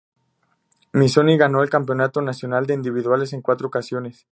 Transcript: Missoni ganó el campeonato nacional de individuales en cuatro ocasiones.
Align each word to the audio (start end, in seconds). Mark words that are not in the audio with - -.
Missoni 0.93 1.37
ganó 1.37 1.61
el 1.61 1.69
campeonato 1.69 2.23
nacional 2.23 2.65
de 2.65 2.73
individuales 2.73 3.33
en 3.33 3.43
cuatro 3.43 3.67
ocasiones. 3.67 4.25